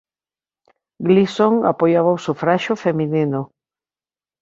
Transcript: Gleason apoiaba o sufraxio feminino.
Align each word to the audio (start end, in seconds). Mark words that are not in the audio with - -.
Gleason 1.07 1.53
apoiaba 1.71 2.15
o 2.17 2.23
sufraxio 2.25 2.73
feminino. 2.83 3.41